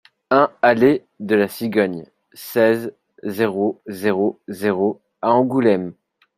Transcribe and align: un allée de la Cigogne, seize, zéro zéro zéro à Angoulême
un 0.31 0.49
allée 0.63 1.05
de 1.19 1.35
la 1.35 1.47
Cigogne, 1.47 2.05
seize, 2.33 2.91
zéro 3.21 3.83
zéro 3.85 4.39
zéro 4.47 4.99
à 5.21 5.31
Angoulême 5.31 5.93